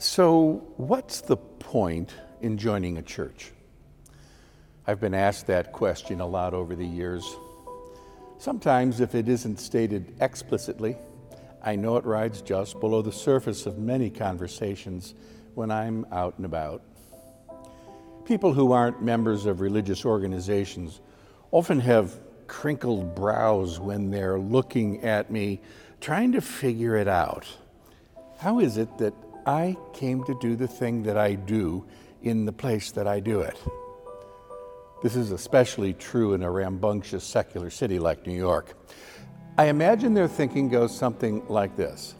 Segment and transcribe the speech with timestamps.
[0.00, 3.50] So, what's the point in joining a church?
[4.86, 7.28] I've been asked that question a lot over the years.
[8.38, 10.96] Sometimes, if it isn't stated explicitly,
[11.64, 15.16] I know it rides just below the surface of many conversations
[15.56, 16.80] when I'm out and about.
[18.24, 21.00] People who aren't members of religious organizations
[21.50, 22.14] often have
[22.46, 25.60] crinkled brows when they're looking at me,
[26.00, 27.48] trying to figure it out.
[28.38, 29.12] How is it that
[29.48, 31.86] I came to do the thing that I do
[32.20, 33.58] in the place that I do it?
[35.02, 38.74] This is especially true in a rambunctious secular city like New York.
[39.56, 42.14] I imagine their thinking goes something like this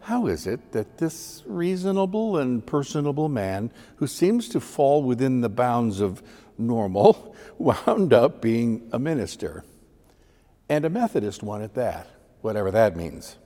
[0.00, 5.48] How is it that this reasonable and personable man, who seems to fall within the
[5.48, 6.24] bounds of
[6.58, 9.62] normal, wound up being a minister?
[10.68, 12.08] And a Methodist one at that,
[12.40, 13.36] whatever that means.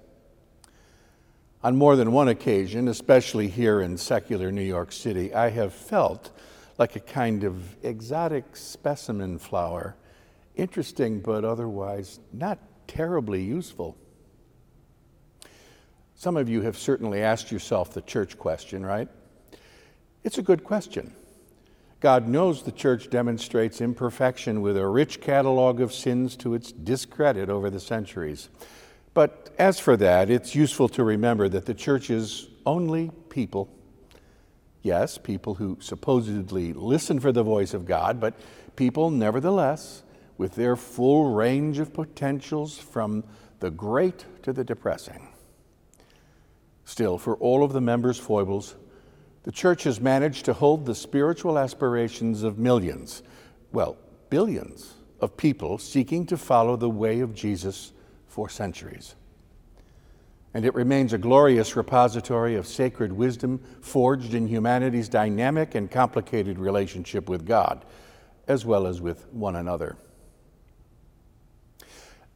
[1.65, 6.31] On more than one occasion, especially here in secular New York City, I have felt
[6.77, 9.97] like a kind of exotic specimen flower
[10.57, 13.97] interesting but otherwise not terribly useful.
[16.15, 19.09] Some of you have certainly asked yourself the church question, right?
[20.23, 21.15] It's a good question.
[22.01, 27.49] God knows the church demonstrates imperfection with a rich catalog of sins to its discredit
[27.49, 28.51] over the centuries.
[29.15, 33.69] But as for that, it's useful to remember that the church is only people.
[34.83, 38.35] Yes, people who supposedly listen for the voice of God, but
[38.77, 40.03] people nevertheless
[40.37, 43.25] with their full range of potentials from
[43.61, 45.29] the great to the depressing.
[46.85, 48.75] Still, for all of the members' foibles,
[49.45, 53.23] the church has managed to hold the spiritual aspirations of millions,
[53.73, 53.97] well,
[54.29, 57.93] billions of people seeking to follow the way of Jesus
[58.35, 59.15] for centuries.
[60.55, 66.59] And it remains a glorious repository of sacred wisdom forged in humanity's dynamic and complicated
[66.59, 67.85] relationship with God,
[68.49, 69.97] as well as with one another.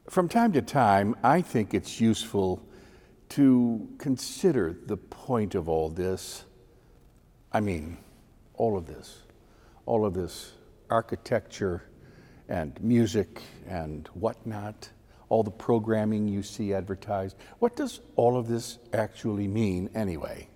[0.08, 2.64] From time to time, I think it's useful
[3.30, 6.44] to consider the point of all this.
[7.52, 7.98] I mean,
[8.54, 9.22] all of this,
[9.84, 10.52] all of this
[10.90, 11.82] architecture
[12.48, 14.90] and music and whatnot,
[15.28, 17.36] all the programming you see advertised.
[17.58, 20.48] What does all of this actually mean anyway?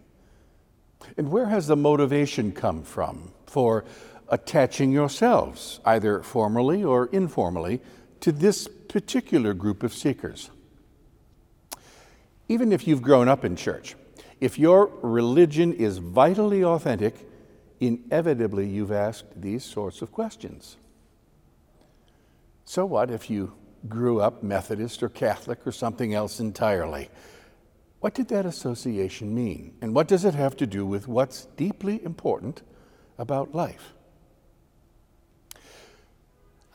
[1.17, 3.85] And where has the motivation come from for
[4.29, 7.81] attaching yourselves, either formally or informally,
[8.21, 10.51] to this particular group of seekers.
[12.49, 13.95] Even if you've grown up in church,
[14.41, 17.15] if your religion is vitally authentic,
[17.79, 20.77] inevitably you've asked these sorts of questions.
[22.65, 23.53] So what if you
[23.89, 27.11] grew up Methodist or Catholic or something else entirely?
[28.01, 29.75] What did that association mean?
[29.81, 32.63] And what does it have to do with what's deeply important
[33.19, 33.93] about life?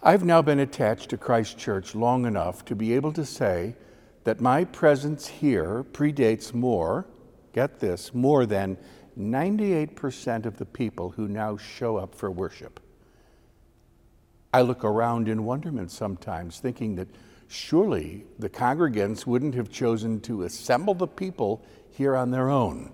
[0.02, 3.76] I've now been attached to Christ Church long enough to be able to say
[4.24, 7.08] that my presence here predates more,
[7.54, 8.78] get this, more than
[9.20, 12.80] 98% of the people who now show up for worship.
[14.58, 17.08] I look around in wonderment sometimes, thinking that
[17.48, 22.92] surely the congregants wouldn't have chosen to assemble the people here on their own.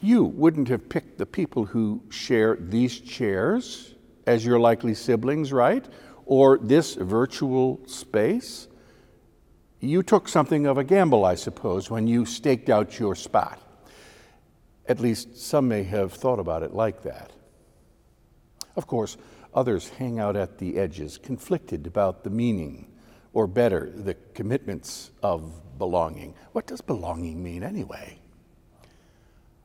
[0.00, 3.96] You wouldn't have picked the people who share these chairs
[4.28, 5.84] as your likely siblings, right?
[6.24, 8.68] Or this virtual space.
[9.80, 13.60] You took something of a gamble, I suppose, when you staked out your spot.
[14.86, 17.32] At least some may have thought about it like that.
[18.76, 19.16] Of course,
[19.54, 22.90] others hang out at the edges, conflicted about the meaning,
[23.32, 26.34] or better, the commitments of belonging.
[26.52, 28.18] What does belonging mean anyway?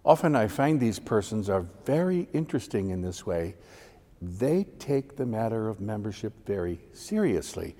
[0.05, 3.55] Often I find these persons are very interesting in this way
[4.39, 7.75] they take the matter of membership very seriously,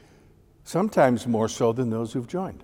[0.65, 2.63] sometimes more so than those who've joined.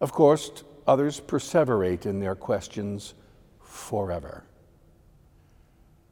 [0.00, 0.50] Of course,
[0.86, 3.14] others perseverate in their questions
[3.62, 4.44] forever.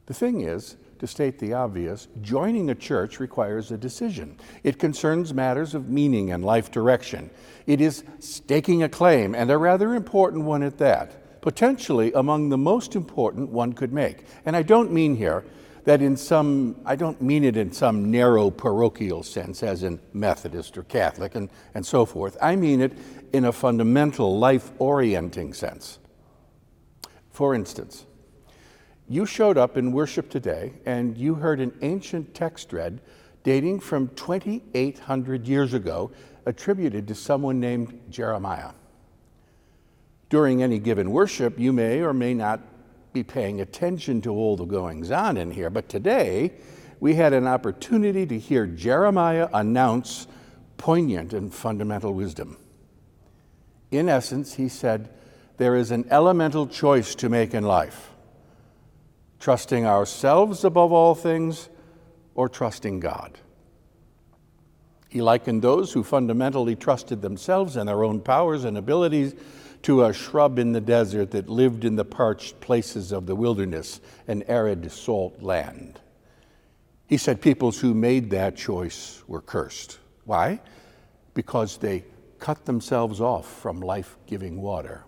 [0.07, 4.37] The thing is, to state the obvious, joining a church requires a decision.
[4.63, 7.29] It concerns matters of meaning and life direction.
[7.67, 12.57] It is staking a claim, and a rather important one at that, potentially among the
[12.57, 14.25] most important one could make.
[14.45, 15.43] And I don't mean here
[15.85, 20.77] that in some, I don't mean it in some narrow parochial sense, as in Methodist
[20.77, 22.37] or Catholic and, and so forth.
[22.41, 22.93] I mean it
[23.33, 25.99] in a fundamental, life orienting sense.
[27.31, 28.05] For instance,
[29.07, 33.01] you showed up in worship today and you heard an ancient text read
[33.45, 36.11] dating from 2,800 years ago,
[36.47, 38.71] attributed to someone named Jeremiah.
[40.29, 42.59] During any given worship, you may or may not
[43.13, 46.53] be paying attention to all the goings on in here, but today
[46.99, 50.25] we had an opportunity to hear Jeremiah announce
[50.77, 52.57] poignant and fundamental wisdom.
[53.91, 55.09] In essence, he said,
[55.57, 58.14] There is an elemental choice to make in life
[59.39, 61.69] trusting ourselves above all things
[62.33, 63.37] or trusting God.
[65.09, 69.33] He likened those who fundamentally trusted themselves and their own powers and abilities
[69.83, 74.01] to a shrub in the desert that lived in the parched places of the wilderness,
[74.27, 76.01] an arid salt land.
[77.07, 79.99] He said peoples who made that choice were cursed.
[80.25, 80.59] Why?
[81.33, 82.03] Because they
[82.39, 85.03] cut themselves off from life giving water.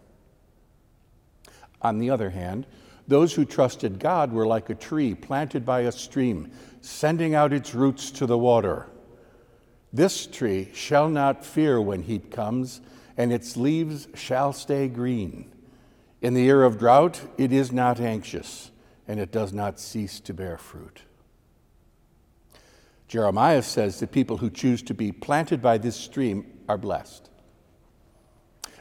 [1.82, 2.68] On the other hand,
[3.08, 6.52] those who trusted God were like a tree planted by a stream,
[6.82, 8.88] sending out its roots to the water.
[9.94, 12.82] This tree shall not fear when heat comes,
[13.16, 15.52] and its leaves shall stay green.
[16.22, 18.72] In the year of drought, it is not anxious,
[19.08, 21.04] and it does not cease to bear fruit.
[23.08, 27.30] Jeremiah says that people who choose to be planted by this stream are blessed.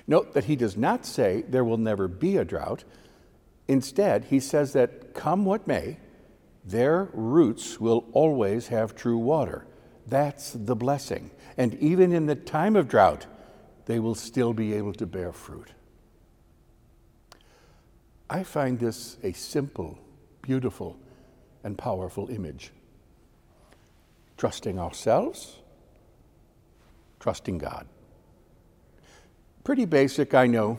[0.08, 2.84] Note that he does not say there will never be a drought.
[3.69, 5.99] Instead, he says that come what may,
[6.65, 9.67] their roots will always have true water.
[10.07, 11.31] That's the blessing.
[11.57, 13.27] And even in the time of drought,
[13.87, 15.73] they will still be able to bear fruit.
[18.29, 19.99] I find this a simple,
[20.43, 20.99] beautiful,
[21.63, 22.73] and powerful image.
[24.37, 25.57] Trusting ourselves,
[27.21, 27.87] trusting God.
[29.65, 30.79] Pretty basic, I know.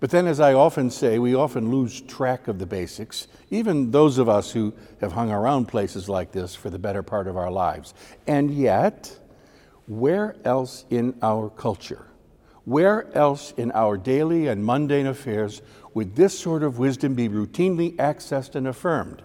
[0.00, 4.18] But then, as I often say, we often lose track of the basics, even those
[4.18, 7.50] of us who have hung around places like this for the better part of our
[7.50, 7.94] lives.
[8.26, 9.18] And yet,
[9.86, 12.08] where else in our culture
[12.68, 15.62] where else in our daily and mundane affairs
[15.94, 19.22] would this sort of wisdom be routinely accessed and affirmed?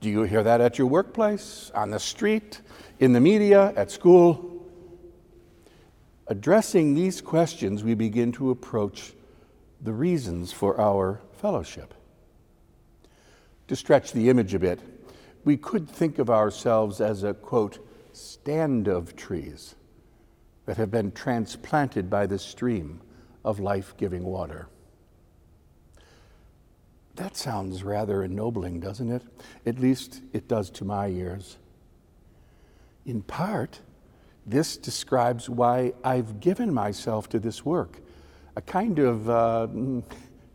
[0.00, 2.62] Do you hear that at your workplace, on the street,
[2.98, 4.66] in the media, at school?
[6.28, 9.12] Addressing these questions, we begin to approach
[9.82, 11.92] the reasons for our fellowship.
[13.68, 14.80] To stretch the image a bit,
[15.44, 17.78] we could think of ourselves as a quote,
[18.12, 19.74] stand of trees
[20.66, 23.00] that have been transplanted by the stream
[23.44, 24.68] of life giving water.
[27.16, 29.22] That sounds rather ennobling, doesn't it?
[29.66, 31.58] At least it does to my ears.
[33.04, 33.80] In part,
[34.46, 38.00] this describes why I've given myself to this work,
[38.56, 39.68] a kind of uh,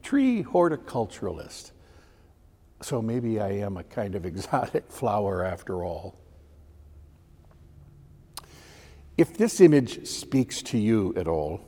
[0.04, 1.72] tree horticulturalist.
[2.82, 6.16] So maybe I am a kind of exotic flower after all.
[9.18, 11.62] If this image speaks to you at all,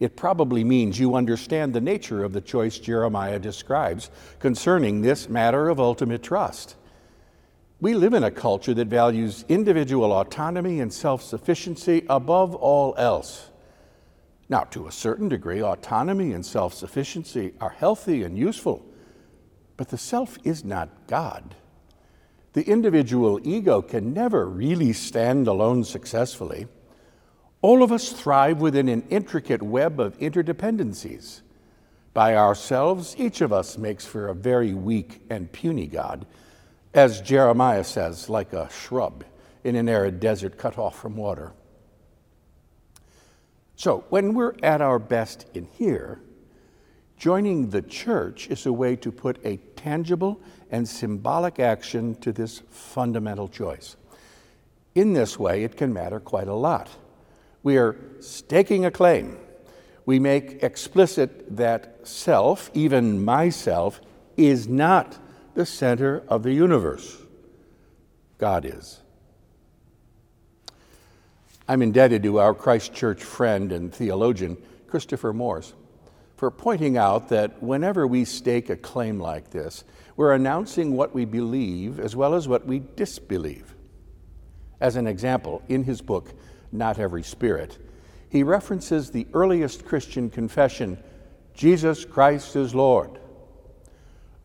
[0.00, 5.68] it probably means you understand the nature of the choice Jeremiah describes concerning this matter
[5.68, 6.76] of ultimate trust.
[7.80, 13.50] We live in a culture that values individual autonomy and self sufficiency above all else.
[14.48, 18.84] Now, to a certain degree, autonomy and self sufficiency are healthy and useful,
[19.76, 21.54] but the self is not God.
[22.52, 26.68] The individual ego can never really stand alone successfully.
[27.62, 31.40] All of us thrive within an intricate web of interdependencies.
[32.12, 36.26] By ourselves, each of us makes for a very weak and puny God,
[36.92, 39.24] as Jeremiah says, like a shrub
[39.64, 41.52] in an arid desert cut off from water.
[43.76, 46.20] So, when we're at our best in here,
[47.16, 50.40] joining the church is a way to put a tangible
[50.70, 53.96] and symbolic action to this fundamental choice.
[54.94, 56.88] In this way, it can matter quite a lot.
[57.62, 59.38] We are staking a claim.
[60.06, 64.00] We make explicit that self, even myself,
[64.36, 65.18] is not
[65.54, 67.16] the center of the universe.
[68.38, 69.00] God is.
[71.66, 75.72] I'm indebted to our Christ Church friend and theologian, Christopher Morse,
[76.36, 81.24] for pointing out that whenever we stake a claim like this, we're announcing what we
[81.24, 83.74] believe as well as what we disbelieve.
[84.78, 86.34] As an example, in his book,
[86.70, 87.78] Not Every Spirit,
[88.28, 90.98] he references the earliest Christian confession
[91.54, 93.18] Jesus Christ is Lord.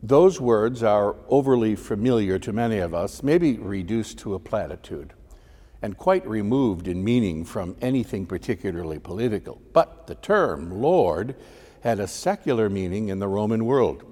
[0.02, 5.14] Those words are overly familiar to many of us, maybe reduced to a platitude,
[5.82, 9.62] and quite removed in meaning from anything particularly political.
[9.74, 11.36] But the term Lord
[11.82, 14.04] had a secular meaning in the Roman world.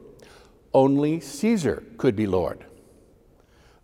[0.74, 2.66] Only Caesar could be Lord.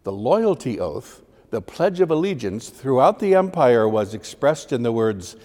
[0.04, 5.36] The loyalty oath, the Pledge of Allegiance throughout the empire was expressed in the words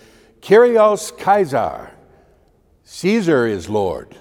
[0.40, 1.90] Kyrios Kaiser,
[2.84, 4.16] Caesar is Lord.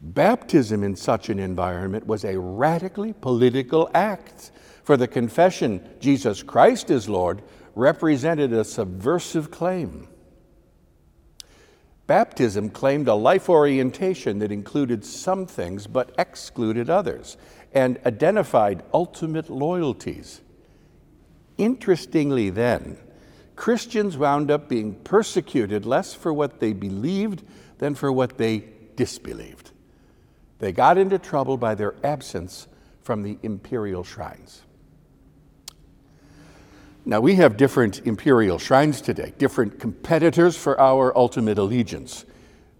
[0.00, 4.50] Baptism in such an environment was a radically political act,
[4.90, 7.42] for the confession, Jesus Christ is Lord,
[7.76, 10.08] represented a subversive claim.
[12.08, 17.36] Baptism claimed a life orientation that included some things but excluded others
[17.72, 20.40] and identified ultimate loyalties.
[21.56, 22.98] Interestingly, then,
[23.54, 27.44] Christians wound up being persecuted less for what they believed
[27.78, 28.64] than for what they
[28.96, 29.70] disbelieved.
[30.58, 32.66] They got into trouble by their absence
[33.02, 34.62] from the imperial shrines.
[37.04, 42.26] Now, we have different imperial shrines today, different competitors for our ultimate allegiance.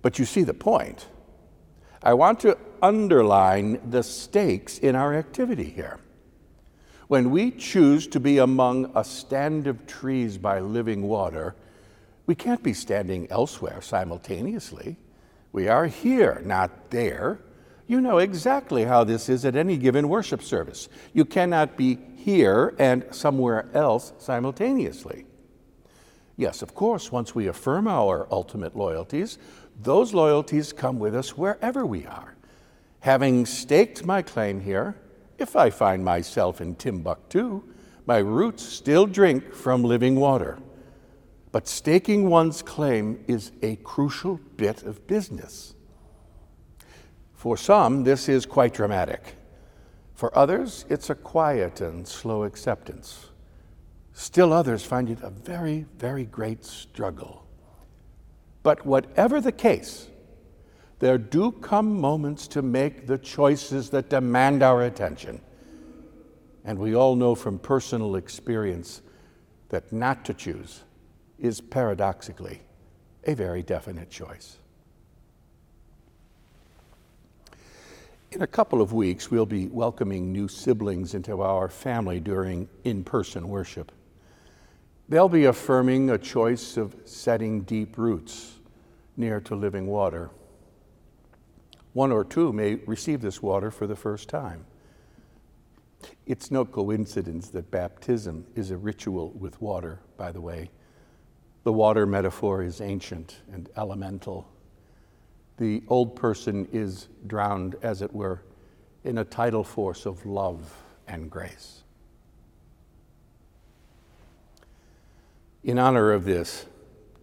[0.02, 1.06] But you see the point.
[2.02, 6.00] I want to underline the stakes in our activity here.
[7.08, 11.56] When we choose to be among a stand of trees by living water,
[12.26, 14.96] we can't be standing elsewhere simultaneously.
[15.52, 17.40] We are here, not there.
[17.90, 20.88] You know exactly how this is at any given worship service.
[21.12, 25.26] You cannot be here and somewhere else simultaneously.
[26.36, 29.38] Yes, of course, once we affirm our ultimate loyalties,
[29.82, 32.36] those loyalties come with us wherever we are.
[33.00, 34.94] Having staked my claim here,
[35.36, 37.60] if I find myself in Timbuktu,
[38.06, 40.60] my roots still drink from living water.
[41.50, 45.74] But staking one's claim is a crucial bit of business.
[47.40, 49.34] For some, this is quite dramatic.
[50.12, 53.30] For others, it's a quiet and slow acceptance.
[54.12, 57.46] Still others find it a very, very great struggle.
[58.62, 60.08] But whatever the case,
[60.98, 65.40] there do come moments to make the choices that demand our attention.
[66.66, 69.00] And we all know from personal experience
[69.70, 70.82] that not to choose
[71.38, 72.60] is paradoxically
[73.24, 74.58] a very definite choice.
[78.32, 83.02] In a couple of weeks, we'll be welcoming new siblings into our family during in
[83.02, 83.90] person worship.
[85.08, 88.60] They'll be affirming a choice of setting deep roots
[89.16, 90.30] near to living water.
[91.92, 94.64] One or two may receive this water for the first time.
[96.24, 100.70] It's no coincidence that baptism is a ritual with water, by the way.
[101.64, 104.48] The water metaphor is ancient and elemental.
[105.60, 108.40] The old person is drowned, as it were,
[109.04, 110.74] in a tidal force of love
[111.06, 111.82] and grace.
[115.62, 116.64] In honor of this,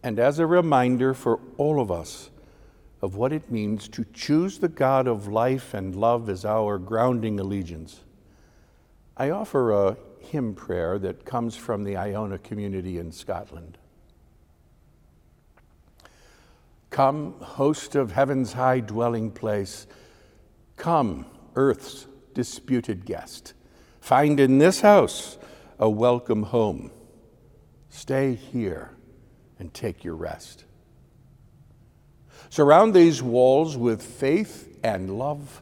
[0.03, 2.29] and as a reminder for all of us,
[3.01, 7.39] of what it means to choose the God of life and love as our grounding
[7.39, 8.01] allegiance,
[9.17, 13.79] I offer a hymn prayer that comes from the Iona community in Scotland.
[16.97, 19.85] Come, host of heaven's high dwelling place,
[20.77, 23.53] come, earth's disputed guest.
[24.01, 25.37] Find in this house
[25.77, 26.89] a welcome home.
[27.89, 28.97] Stay here
[29.59, 30.65] and take your rest.
[32.49, 35.61] Surround these walls with faith and love,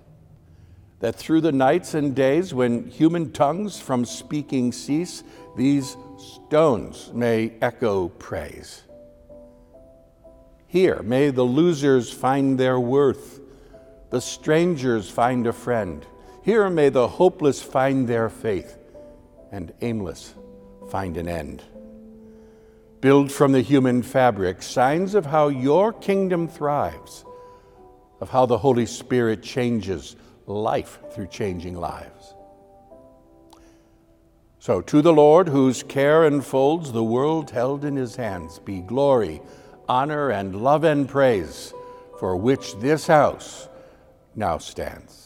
[1.01, 5.21] that through the nights and days when human tongues from speaking cease,
[5.57, 8.83] these stones may echo praise.
[10.75, 13.39] Here, may the losers find their worth,
[14.09, 16.05] the strangers find a friend.
[16.43, 18.77] Here, may the hopeless find their faith,
[19.53, 20.35] and aimless
[20.89, 21.63] find an end.
[22.99, 27.23] Build from the human fabric signs of how your kingdom thrives,
[28.19, 32.33] of how the Holy Spirit changes life through changing lives.
[34.59, 39.41] So, to the Lord, whose care enfolds the world held in his hands, be glory,
[39.87, 41.73] honor, and love and praise,
[42.19, 43.67] for which this house
[44.35, 45.24] now stands.